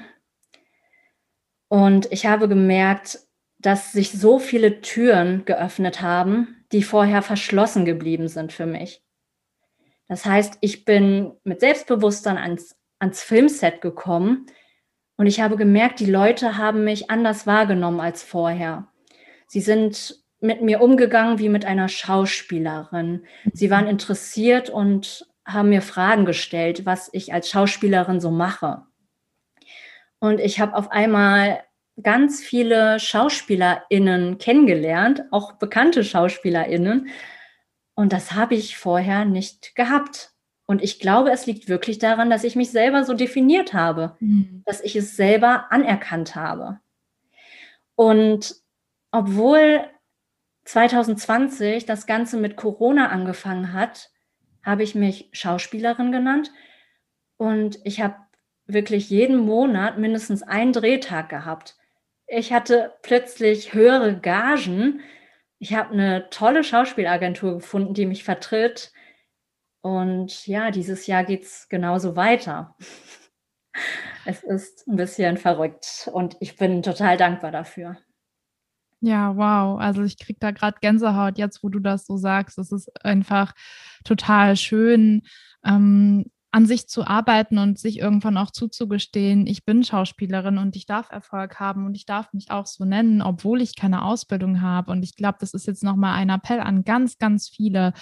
[1.69, 3.19] Und ich habe gemerkt,
[3.59, 9.03] dass sich so viele Türen geöffnet haben, die vorher verschlossen geblieben sind für mich.
[10.07, 14.47] Das heißt, ich bin mit Selbstbewusstsein ans, ans Filmset gekommen
[15.17, 18.89] und ich habe gemerkt, die Leute haben mich anders wahrgenommen als vorher.
[19.49, 23.27] Sie sind mit mir umgegangen wie mit einer Schauspielerin.
[23.53, 28.83] Sie waren interessiert und haben mir Fragen gestellt, was ich als Schauspielerin so mache.
[30.21, 31.61] Und ich habe auf einmal
[32.03, 37.09] ganz viele SchauspielerInnen kennengelernt, auch bekannte SchauspielerInnen,
[37.99, 40.33] und das habe ich vorher nicht gehabt.
[40.67, 44.63] Und ich glaube, es liegt wirklich daran, dass ich mich selber so definiert habe, mhm.
[44.67, 46.79] dass ich es selber anerkannt habe.
[47.97, 48.55] Und
[49.11, 49.81] obwohl
[50.67, 54.13] 2020 das Ganze mit Corona angefangen hat,
[54.63, 56.53] habe ich mich Schauspielerin genannt
[57.37, 58.15] und ich habe
[58.67, 61.77] wirklich jeden Monat mindestens einen Drehtag gehabt.
[62.29, 65.01] Ich hatte plötzlich höhere Gagen,
[65.59, 68.93] ich habe eine tolle Schauspielagentur gefunden, die mich vertritt.
[69.81, 72.77] Und ja, dieses Jahr geht es genauso weiter.
[74.25, 77.97] es ist ein bisschen verrückt und ich bin total dankbar dafür.
[79.01, 79.81] Ja, wow.
[79.81, 82.59] Also ich kriege da gerade Gänsehaut jetzt, wo du das so sagst.
[82.59, 83.55] Es ist einfach
[84.05, 85.23] total schön,
[85.65, 90.87] ähm, an sich zu arbeiten und sich irgendwann auch zuzugestehen, ich bin Schauspielerin und ich
[90.87, 94.91] darf Erfolg haben und ich darf mich auch so nennen, obwohl ich keine Ausbildung habe.
[94.91, 97.93] Und ich glaube, das ist jetzt nochmal ein Appell an ganz, ganz viele.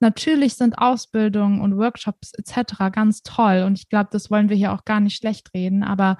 [0.00, 2.90] Natürlich sind Ausbildungen und Workshops etc.
[2.90, 6.16] ganz toll und ich glaube, das wollen wir hier auch gar nicht schlecht reden, aber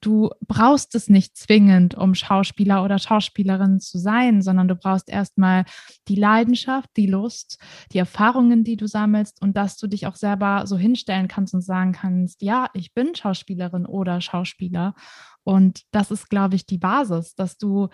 [0.00, 5.64] du brauchst es nicht zwingend, um Schauspieler oder Schauspielerin zu sein, sondern du brauchst erstmal
[6.08, 7.58] die Leidenschaft, die Lust,
[7.92, 11.62] die Erfahrungen, die du sammelst und dass du dich auch selber so hinstellen kannst und
[11.62, 14.94] sagen kannst, ja, ich bin Schauspielerin oder Schauspieler.
[15.44, 17.88] Und das ist, glaube ich, die Basis, dass du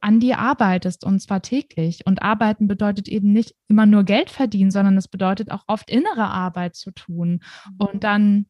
[0.00, 2.06] an dir arbeitest und zwar täglich.
[2.06, 6.28] Und arbeiten bedeutet eben nicht immer nur Geld verdienen, sondern es bedeutet auch oft innere
[6.28, 7.40] Arbeit zu tun.
[7.78, 8.00] Und mhm.
[8.00, 8.46] dann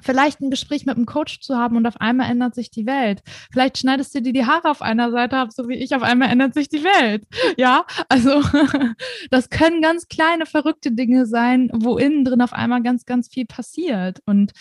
[0.00, 3.22] vielleicht ein Gespräch mit einem Coach zu haben und auf einmal ändert sich die Welt.
[3.52, 6.30] Vielleicht schneidest du dir die Haare auf einer Seite ab, so wie ich, auf einmal
[6.30, 7.24] ändert sich die Welt.
[7.58, 8.42] Ja, also
[9.30, 13.44] das können ganz kleine, verrückte Dinge sein, wo innen drin auf einmal ganz, ganz viel
[13.44, 14.20] passiert.
[14.24, 14.52] Und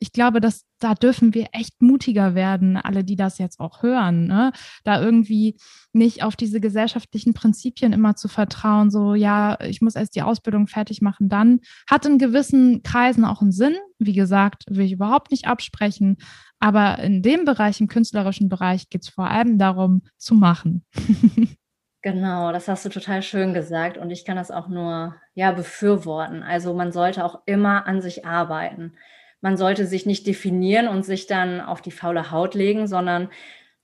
[0.00, 4.26] ich glaube, dass da dürfen wir echt mutiger werden, alle, die das jetzt auch hören,
[4.26, 4.52] ne?
[4.82, 5.58] da irgendwie
[5.92, 10.66] nicht auf diese gesellschaftlichen Prinzipien immer zu vertrauen, so ja, ich muss erst die Ausbildung
[10.66, 13.76] fertig machen, dann hat in gewissen Kreisen auch einen Sinn.
[13.98, 16.16] Wie gesagt, will ich überhaupt nicht absprechen,
[16.58, 20.84] aber in dem Bereich, im künstlerischen Bereich, geht es vor allem darum, zu machen.
[22.02, 26.42] Genau, das hast du total schön gesagt und ich kann das auch nur ja befürworten.
[26.42, 28.94] Also man sollte auch immer an sich arbeiten
[29.40, 33.28] man sollte sich nicht definieren und sich dann auf die faule Haut legen, sondern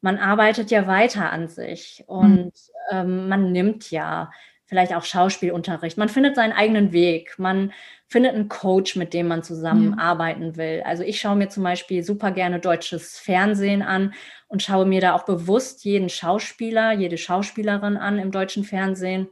[0.01, 2.53] man arbeitet ja weiter an sich und mhm.
[2.91, 4.31] ähm, man nimmt ja
[4.67, 5.97] vielleicht auch Schauspielunterricht.
[5.97, 7.39] Man findet seinen eigenen Weg.
[7.39, 7.73] Man
[8.09, 10.57] findet einen Coach, mit dem man zusammenarbeiten mhm.
[10.57, 10.83] will.
[10.85, 14.13] Also ich schaue mir zum Beispiel super gerne deutsches Fernsehen an
[14.49, 19.29] und schaue mir da auch bewusst jeden Schauspieler, jede Schauspielerin an im deutschen Fernsehen.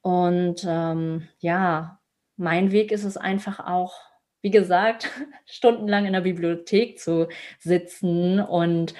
[0.00, 2.00] Und ähm, ja,
[2.36, 4.09] mein Weg ist es einfach auch,
[4.42, 5.10] wie gesagt,
[5.46, 8.94] stundenlang in der Bibliothek zu sitzen und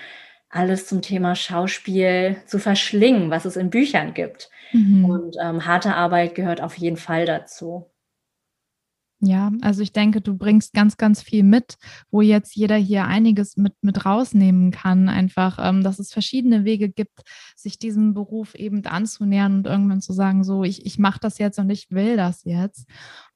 [0.49, 4.51] alles zum Thema Schauspiel zu verschlingen, was es in Büchern gibt.
[4.73, 5.05] Mhm.
[5.05, 7.87] Und ähm, harte Arbeit gehört auf jeden Fall dazu.
[9.23, 11.77] Ja, also ich denke, du bringst ganz, ganz viel mit,
[12.11, 15.11] wo jetzt jeder hier einiges mit, mit rausnehmen kann.
[15.11, 17.21] Einfach, ähm, dass es verschiedene Wege gibt,
[17.55, 21.59] sich diesem Beruf eben anzunähern und irgendwann zu sagen, so, ich, ich mache das jetzt
[21.59, 22.89] und ich will das jetzt.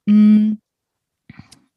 [0.06, 0.60] Mhm.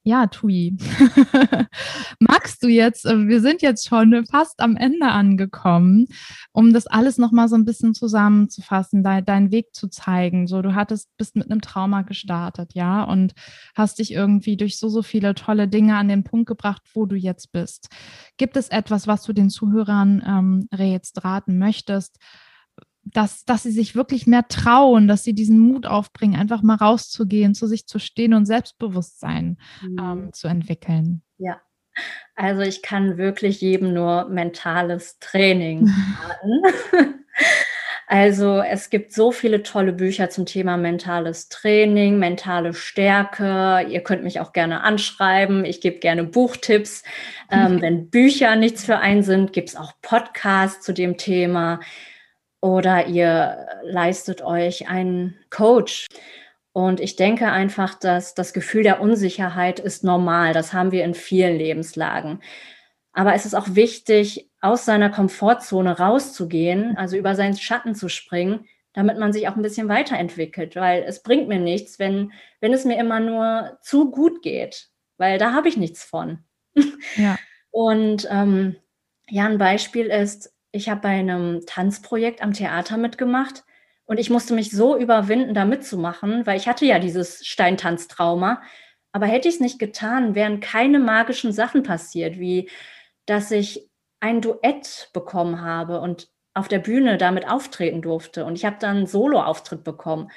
[0.07, 0.73] Ja, Tui.
[2.21, 6.07] Magst du jetzt, äh, wir sind jetzt schon fast am Ende angekommen,
[6.53, 10.47] um das alles nochmal so ein bisschen zusammenzufassen, de deinen Weg zu zeigen.
[10.47, 13.33] So, du hattest, bist mit einem Trauma gestartet, ja, und
[13.75, 17.17] hast dich irgendwie durch so, so viele tolle Dinge an den Punkt gebracht, wo du
[17.17, 17.89] jetzt bist.
[18.37, 22.17] Gibt es etwas, was du den Zuhörern ähm, jetzt raten möchtest?
[23.13, 27.55] Dass, dass sie sich wirklich mehr trauen, dass sie diesen Mut aufbringen, einfach mal rauszugehen,
[27.55, 29.97] zu sich zu stehen und Selbstbewusstsein mhm.
[29.99, 31.21] ähm, zu entwickeln.
[31.37, 31.61] Ja,
[32.35, 35.89] also ich kann wirklich jedem nur mentales Training
[36.21, 37.25] raten.
[38.09, 43.85] Also es gibt so viele tolle Bücher zum Thema mentales Training, mentale Stärke.
[43.89, 45.65] Ihr könnt mich auch gerne anschreiben.
[45.65, 47.03] Ich gebe gerne Buchtipps.
[47.51, 51.81] Ähm, wenn Bücher nichts für einen sind, gibt es auch Podcasts zu dem Thema
[52.67, 56.07] oder ihr leistet euch einen Coach.
[56.73, 60.53] Und ich denke einfach, dass das Gefühl der Unsicherheit ist normal.
[60.53, 62.41] Das haben wir in vielen Lebenslagen.
[63.13, 68.65] Aber es ist auch wichtig, aus seiner Komfortzone rauszugehen, also über seinen Schatten zu springen,
[68.93, 70.75] damit man sich auch ein bisschen weiterentwickelt.
[70.75, 75.39] Weil es bringt mir nichts, wenn, wenn es mir immer nur zu gut geht, weil
[75.39, 76.43] da habe ich nichts von.
[77.15, 77.37] Ja.
[77.71, 78.75] Und ähm,
[79.29, 83.63] ja, ein Beispiel ist, ich habe bei einem Tanzprojekt am Theater mitgemacht
[84.05, 88.61] und ich musste mich so überwinden, da mitzumachen, weil ich hatte ja dieses Steintanztrauma.
[89.11, 92.69] Aber hätte ich es nicht getan, wären keine magischen Sachen passiert, wie
[93.25, 98.45] dass ich ein Duett bekommen habe und auf der Bühne damit auftreten durfte.
[98.45, 100.31] Und ich habe dann einen Solo-Auftritt bekommen.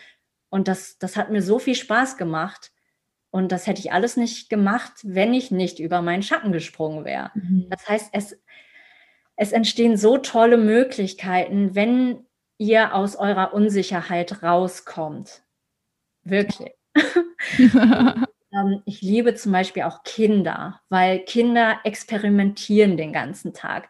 [0.51, 2.73] Und das, das hat mir so viel Spaß gemacht.
[3.31, 7.31] Und das hätte ich alles nicht gemacht, wenn ich nicht über meinen Schatten gesprungen wäre.
[7.35, 7.67] Mhm.
[7.71, 8.39] Das heißt, es,
[9.41, 12.27] es entstehen so tolle Möglichkeiten, wenn
[12.59, 15.43] ihr aus eurer Unsicherheit rauskommt.
[16.23, 16.73] Wirklich.
[18.53, 23.89] Ähm, ich liebe zum Beispiel auch Kinder, weil Kinder experimentieren den ganzen Tag.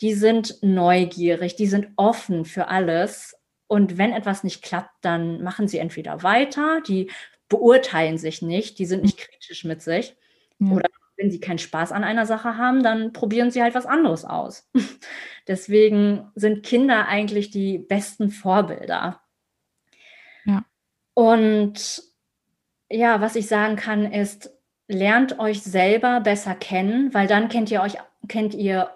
[0.00, 3.36] Die sind neugierig, die sind offen für alles.
[3.66, 7.10] Und wenn etwas nicht klappt, dann machen sie entweder weiter, die
[7.50, 10.16] beurteilen sich nicht, die sind nicht kritisch mit sich.
[10.60, 10.76] Ja.
[10.76, 10.88] Oder
[11.20, 14.68] wenn sie keinen Spaß an einer Sache haben, dann probieren sie halt was anderes aus.
[15.48, 19.20] Deswegen sind Kinder eigentlich die besten Vorbilder.
[20.44, 20.64] Ja.
[21.14, 22.02] Und
[22.90, 24.50] ja, was ich sagen kann, ist,
[24.88, 27.96] lernt euch selber besser kennen, weil dann kennt ihr euch,
[28.26, 28.90] kennt ihr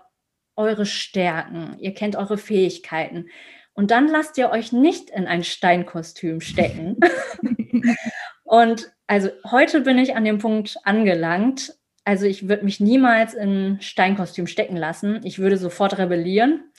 [0.57, 3.29] eure Stärken, ihr kennt eure Fähigkeiten.
[3.75, 6.97] Und dann lasst ihr euch nicht in ein Steinkostüm stecken.
[8.45, 11.75] und also heute bin ich an dem Punkt angelangt.
[12.05, 15.21] Also ich würde mich niemals in Steinkostüm stecken lassen.
[15.25, 16.71] Ich würde sofort rebellieren,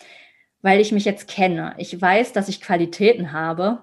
[0.61, 1.73] weil ich mich jetzt kenne.
[1.77, 3.81] Ich weiß, dass ich Qualitäten habe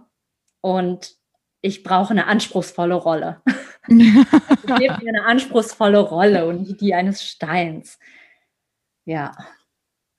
[0.61, 1.17] und
[1.61, 3.43] ich brauche eine anspruchsvolle Rolle.
[3.89, 7.99] ich gebe mir eine anspruchsvolle Rolle und die eines Steins.
[9.05, 9.33] Ja.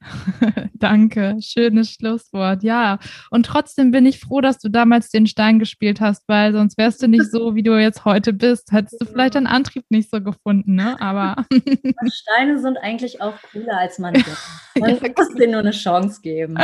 [0.74, 2.64] Danke, schönes Schlusswort.
[2.64, 3.00] Ja,
[3.30, 7.02] und trotzdem bin ich froh, dass du damals den Stein gespielt hast, weil sonst wärst
[7.02, 8.72] du nicht so, wie du jetzt heute bist.
[8.72, 11.00] Hättest du vielleicht deinen Antrieb nicht so gefunden, ne?
[11.00, 11.46] Aber
[12.12, 14.30] Steine sind eigentlich auch cooler als man denkt.
[14.80, 16.58] Man ja, muss denen nur eine Chance geben.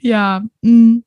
[0.00, 0.44] ja.
[0.62, 0.98] Mm.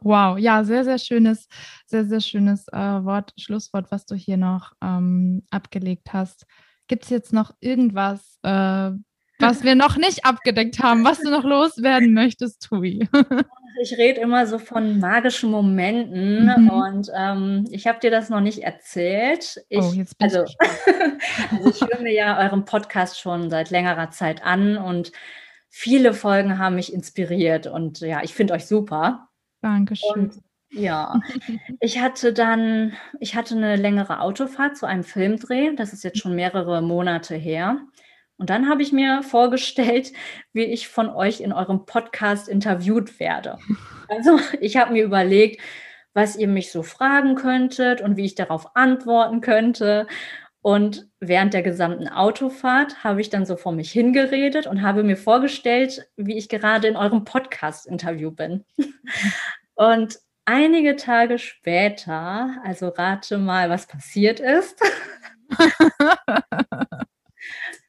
[0.00, 1.48] Wow, ja, sehr, sehr schönes,
[1.86, 6.46] sehr, sehr schönes äh, Wort, Schlusswort, was du hier noch ähm, abgelegt hast.
[6.86, 8.92] Gibt es jetzt noch irgendwas, äh,
[9.38, 13.08] was wir noch nicht abgedeckt haben, was du noch loswerden möchtest, Tui.
[13.80, 16.70] ich rede immer so von magischen Momenten mhm.
[16.70, 19.62] und ähm, ich habe dir das noch nicht erzählt.
[19.68, 20.56] Ich, oh, jetzt bin also, ich
[21.52, 25.12] also ich höre mir ja euren Podcast schon seit längerer Zeit an und
[25.68, 29.28] viele Folgen haben mich inspiriert und ja, ich finde euch super.
[29.60, 30.10] Dankeschön.
[30.14, 30.34] Und,
[30.70, 31.20] ja,
[31.80, 35.74] ich hatte dann, ich hatte eine längere Autofahrt zu einem Filmdreh.
[35.76, 37.78] Das ist jetzt schon mehrere Monate her.
[38.38, 40.12] Und dann habe ich mir vorgestellt,
[40.52, 43.58] wie ich von euch in eurem Podcast interviewt werde.
[44.08, 45.60] Also ich habe mir überlegt,
[46.14, 50.06] was ihr mich so fragen könntet und wie ich darauf antworten könnte.
[50.62, 55.16] Und während der gesamten Autofahrt habe ich dann so vor mich hingeredet und habe mir
[55.16, 58.64] vorgestellt, wie ich gerade in eurem Podcast-Interview bin.
[59.74, 64.80] Und einige Tage später, also rate mal, was passiert ist.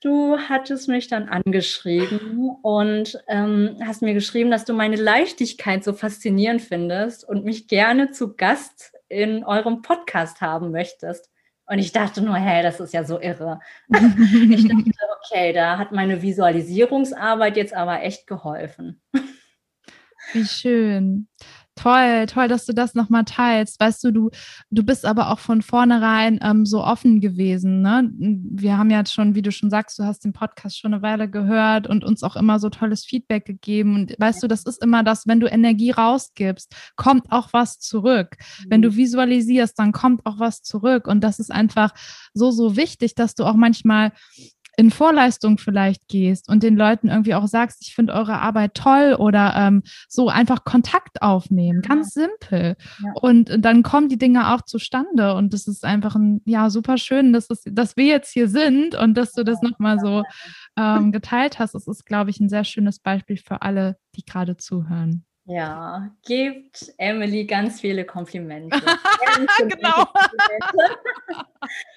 [0.08, 5.92] Du hattest mich dann angeschrieben und ähm, hast mir geschrieben, dass du meine Leichtigkeit so
[5.92, 11.30] faszinierend findest und mich gerne zu Gast in eurem Podcast haben möchtest.
[11.66, 13.60] Und ich dachte nur, hey, das ist ja so irre.
[13.90, 14.92] ich dachte,
[15.26, 19.02] okay, da hat meine Visualisierungsarbeit jetzt aber echt geholfen.
[20.32, 21.28] Wie schön.
[21.78, 23.80] Toll, toll, dass du das nochmal teilst.
[23.80, 24.30] Weißt du, du,
[24.72, 27.82] du bist aber auch von vornherein ähm, so offen gewesen.
[27.82, 28.10] Ne?
[28.18, 31.30] Wir haben ja schon, wie du schon sagst, du hast den Podcast schon eine Weile
[31.30, 33.94] gehört und uns auch immer so tolles Feedback gegeben.
[33.94, 38.38] Und weißt du, das ist immer das, wenn du Energie rausgibst, kommt auch was zurück.
[38.68, 38.96] Wenn du mhm.
[38.96, 41.08] visualisierst, dann kommt auch was zurück.
[41.08, 41.94] Und das ist einfach
[42.34, 44.14] so, so wichtig, dass du auch manchmal
[44.78, 49.16] in Vorleistung vielleicht gehst und den Leuten irgendwie auch sagst, ich finde eure Arbeit toll
[49.18, 52.28] oder ähm, so einfach Kontakt aufnehmen, ganz ja.
[52.28, 52.76] simpel.
[53.04, 53.12] Ja.
[53.20, 57.34] Und dann kommen die Dinge auch zustande und das ist einfach ein, ja, super schön,
[57.34, 60.24] dass, es, dass wir jetzt hier sind und dass du das nochmal so
[60.78, 61.74] ähm, geteilt hast.
[61.74, 65.27] Das ist, glaube ich, ein sehr schönes Beispiel für alle, die gerade zuhören.
[65.50, 68.78] Ja, gebt Emily ganz viele Komplimente.
[69.60, 70.06] genau.
[70.06, 71.00] Komplimente.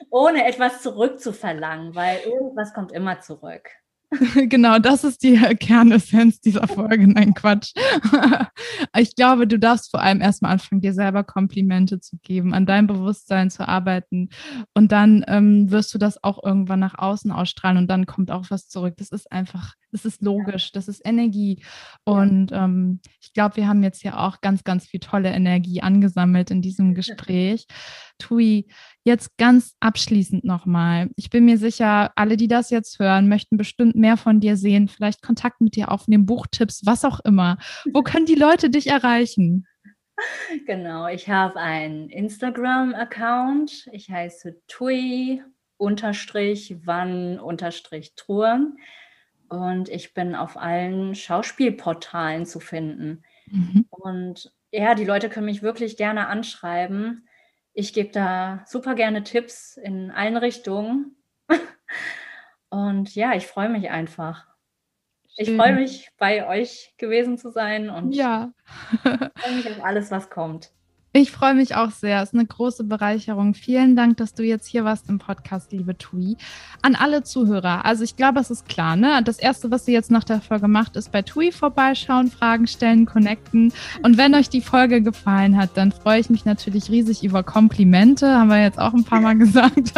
[0.09, 3.69] Ohne etwas zurückzuverlangen, weil irgendwas kommt immer zurück.
[4.49, 7.07] genau, das ist die Kernessenz dieser Folge.
[7.07, 7.73] Nein, Quatsch.
[8.97, 12.89] ich glaube, du darfst vor allem erstmal anfangen, dir selber Komplimente zu geben, an deinem
[12.89, 14.31] Bewusstsein zu arbeiten.
[14.75, 18.47] Und dann ähm, wirst du das auch irgendwann nach außen ausstrahlen und dann kommt auch
[18.51, 18.95] was zurück.
[18.97, 21.63] Das ist einfach, das ist logisch, das ist Energie.
[22.05, 26.51] Und ähm, ich glaube, wir haben jetzt ja auch ganz, ganz viel tolle Energie angesammelt
[26.51, 27.67] in diesem Gespräch.
[28.19, 28.69] Tui,
[29.05, 31.11] jetzt ganz abschließend nochmal.
[31.17, 34.89] Ich bin mir sicher, alle, die das jetzt hören, möchten bestimmt mehr von dir sehen,
[34.89, 37.59] vielleicht Kontakt mit dir aufnehmen, Buchtipps, was auch immer.
[37.93, 39.67] Wo können die Leute dich erreichen?
[40.67, 43.89] Genau, ich habe einen Instagram-Account.
[43.93, 45.43] Ich heiße Tui
[45.81, 48.73] unterstrich wann unterstrich Truhe
[49.51, 53.25] und ich bin auf allen Schauspielportalen zu finden.
[53.47, 53.85] Mhm.
[53.91, 57.29] Und ja, die Leute können mich wirklich gerne anschreiben.
[57.73, 61.17] Ich gebe da super gerne Tipps in allen Richtungen.
[62.69, 64.47] Und ja, ich freue mich einfach.
[65.37, 68.53] Ich freue mich, bei euch gewesen zu sein und ja.
[69.03, 70.73] freue mich auf alles, was kommt.
[71.13, 72.23] Ich freue mich auch sehr.
[72.23, 73.55] Es ist eine große Bereicherung.
[73.55, 76.37] Vielen Dank, dass du jetzt hier warst im Podcast, liebe Tui.
[76.83, 77.85] An alle Zuhörer.
[77.85, 79.21] Also ich glaube, es ist klar, ne?
[79.25, 83.07] Das erste, was ihr jetzt nach der Folge macht, ist bei Tui vorbeischauen, Fragen stellen,
[83.07, 83.73] connecten.
[84.05, 88.33] Und wenn euch die Folge gefallen hat, dann freue ich mich natürlich riesig über Komplimente.
[88.33, 89.93] Haben wir jetzt auch ein paar Mal gesagt.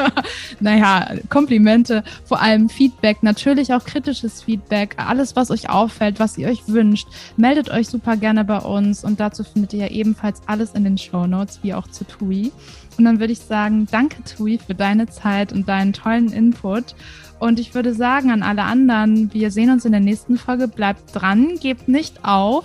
[0.60, 4.94] naja, Komplimente, vor allem Feedback, natürlich auch kritisches Feedback.
[4.96, 7.06] Alles, was euch auffällt, was ihr euch wünscht.
[7.36, 9.04] Meldet euch super gerne bei uns.
[9.04, 12.53] Und dazu findet ihr ja ebenfalls alles in den Show Notes, wie auch zu TUI.
[12.98, 16.94] Und dann würde ich sagen, danke TUI für deine Zeit und deinen tollen Input.
[17.38, 20.68] Und ich würde sagen an alle anderen, wir sehen uns in der nächsten Folge.
[20.68, 22.64] Bleibt dran, gebt nicht auf,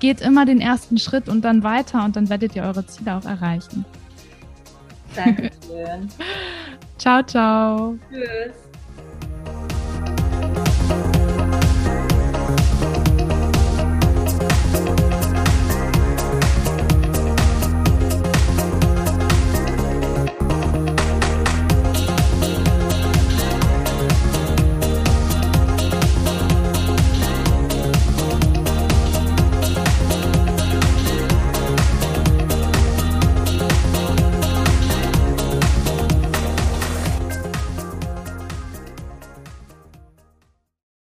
[0.00, 3.24] geht immer den ersten Schritt und dann weiter und dann werdet ihr eure Ziele auch
[3.24, 3.86] erreichen.
[5.16, 6.08] Dankeschön.
[6.98, 7.98] ciao, ciao.
[8.10, 8.67] Tschüss.